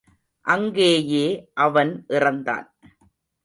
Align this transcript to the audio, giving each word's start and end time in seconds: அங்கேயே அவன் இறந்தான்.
அங்கேயே 0.45 1.49
அவன் 1.53 2.05
இறந்தான். 2.09 2.67